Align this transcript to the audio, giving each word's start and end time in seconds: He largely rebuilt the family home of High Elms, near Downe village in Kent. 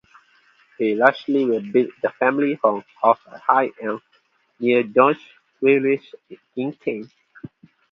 He 0.79 0.95
largely 0.95 1.45
rebuilt 1.45 1.91
the 2.01 2.09
family 2.17 2.55
home 2.63 2.83
of 3.03 3.19
High 3.19 3.69
Elms, 3.79 4.01
near 4.59 4.81
Downe 4.81 5.19
village 5.61 6.15
in 6.55 6.73
Kent. 6.73 7.11